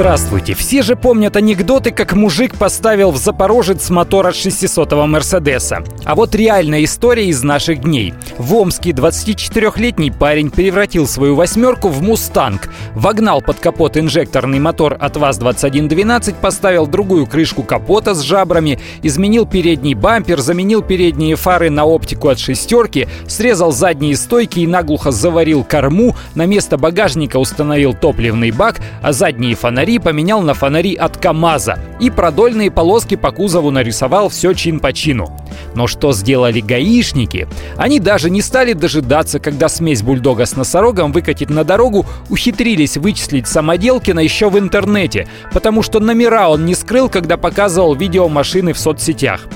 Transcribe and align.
Здравствуйте! 0.00 0.54
Все 0.54 0.80
же 0.80 0.96
помнят 0.96 1.36
анекдоты, 1.36 1.90
как 1.90 2.14
мужик 2.14 2.56
поставил 2.56 3.10
в 3.10 3.18
Запорожец 3.18 3.90
мотор 3.90 4.28
от 4.28 4.34
600-го 4.34 5.06
Мерседеса. 5.06 5.84
А 6.06 6.14
вот 6.14 6.34
реальная 6.34 6.82
история 6.84 7.26
из 7.26 7.42
наших 7.42 7.82
дней. 7.82 8.14
В 8.38 8.54
Омске 8.54 8.92
24-летний 8.92 10.10
парень 10.10 10.50
превратил 10.50 11.06
свою 11.06 11.34
восьмерку 11.34 11.88
в 11.88 12.00
«Мустанг». 12.00 12.70
Вогнал 12.94 13.42
под 13.42 13.60
капот 13.60 13.98
инжекторный 13.98 14.58
мотор 14.58 14.96
от 14.98 15.18
ВАЗ-2112, 15.18 16.36
поставил 16.40 16.86
другую 16.86 17.26
крышку 17.26 17.62
капота 17.62 18.14
с 18.14 18.22
жабрами, 18.22 18.80
изменил 19.02 19.44
передний 19.44 19.92
бампер, 19.92 20.40
заменил 20.40 20.80
передние 20.80 21.36
фары 21.36 21.68
на 21.68 21.84
оптику 21.84 22.30
от 22.30 22.38
шестерки, 22.38 23.06
срезал 23.28 23.70
задние 23.70 24.16
стойки 24.16 24.60
и 24.60 24.66
наглухо 24.66 25.10
заварил 25.10 25.62
корму, 25.62 26.16
на 26.34 26.46
место 26.46 26.78
багажника 26.78 27.36
установил 27.36 27.92
топливный 27.92 28.50
бак, 28.50 28.80
а 29.02 29.12
задние 29.12 29.54
фонари 29.54 29.89
фонари 29.90 29.98
поменял 29.98 30.42
на 30.42 30.54
фонари 30.54 30.94
от 30.94 31.16
КАМАЗа 31.16 31.78
и 32.00 32.10
продольные 32.10 32.70
полоски 32.70 33.16
по 33.16 33.32
кузову 33.32 33.70
нарисовал 33.72 34.28
все 34.28 34.52
чин 34.52 34.78
по 34.78 34.92
чину. 34.92 35.36
Но 35.74 35.88
что 35.88 36.12
сделали 36.12 36.60
гаишники? 36.60 37.48
Они 37.76 37.98
даже 37.98 38.30
не 38.30 38.40
стали 38.40 38.72
дожидаться, 38.72 39.40
когда 39.40 39.68
смесь 39.68 40.02
бульдога 40.02 40.46
с 40.46 40.56
носорогом 40.56 41.12
выкатит 41.12 41.50
на 41.50 41.64
дорогу, 41.64 42.06
ухитрились 42.28 42.96
вычислить 42.98 43.48
Самоделкина 43.48 44.20
еще 44.20 44.48
в 44.48 44.58
интернете, 44.58 45.26
потому 45.52 45.82
что 45.82 45.98
номера 45.98 46.48
он 46.48 46.64
не 46.66 46.74
скрыл, 46.74 47.08
когда 47.08 47.36
показывал 47.36 47.96
видео 47.96 48.28
машины 48.28 48.72
в 48.72 48.78
соцсетях. 48.78 49.48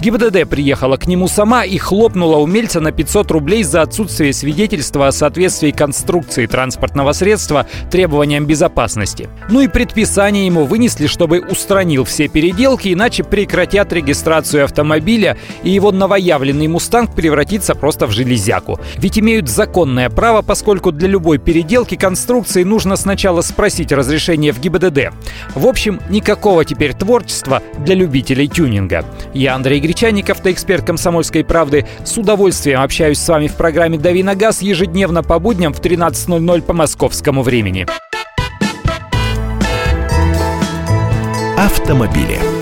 ГИБДД 0.00 0.48
приехала 0.48 0.96
к 0.96 1.08
нему 1.08 1.26
сама 1.26 1.64
и 1.64 1.76
хлопнула 1.76 2.36
умельца 2.36 2.78
на 2.78 2.92
500 2.92 3.32
рублей 3.32 3.64
за 3.64 3.82
отсутствие 3.82 4.32
свидетельства 4.32 5.08
о 5.08 5.12
соответствии 5.12 5.72
конструкции 5.72 6.46
транспортного 6.46 7.10
средства 7.10 7.66
требованиям 7.90 8.46
безопасности. 8.46 9.28
Ну 9.50 9.60
и 9.60 9.66
предписание 9.66 10.46
ему 10.46 10.66
вынесли, 10.66 11.08
чтобы 11.08 11.40
устранил 11.40 12.04
все 12.04 12.28
переделки, 12.28 12.92
иначе 12.92 13.24
прекратят 13.24 13.92
регистрацию 13.92 14.64
автомобиля, 14.64 15.36
и 15.64 15.70
его 15.70 15.90
новоявленный 15.90 16.68
«Мустанг» 16.68 17.12
превратится 17.12 17.74
просто 17.74 18.06
в 18.06 18.12
железяку. 18.12 18.78
Ведь 18.98 19.18
имеют 19.18 19.48
законное 19.48 20.10
право, 20.10 20.42
поскольку 20.42 20.92
для 20.92 21.08
любой 21.08 21.38
переделки 21.38 21.96
конструкции 21.96 22.62
нужно 22.62 22.94
сначала 22.94 23.40
спросить 23.40 23.90
разрешение 23.90 24.52
в 24.52 24.60
ГИБДД. 24.60 25.12
В 25.56 25.66
общем, 25.66 25.98
никакого 26.08 26.64
теперь 26.64 26.94
творчества 26.94 27.62
для 27.78 27.96
любителей 27.96 28.46
тюнинга. 28.46 29.04
Я 29.34 29.56
Андрей 29.56 29.87
Гречанников, 29.88 30.44
эксперт 30.44 30.84
«Комсомольской 30.84 31.42
правды». 31.42 31.86
С 32.04 32.18
удовольствием 32.18 32.82
общаюсь 32.82 33.18
с 33.18 33.26
вами 33.26 33.46
в 33.46 33.54
программе 33.54 33.96
«Дави 33.96 34.22
на 34.22 34.34
газ» 34.34 34.60
ежедневно 34.60 35.22
по 35.22 35.38
будням 35.38 35.72
в 35.72 35.80
13.00 35.80 36.60
по 36.60 36.74
московскому 36.74 37.40
времени. 37.40 37.86
Автомобили. 41.56 42.57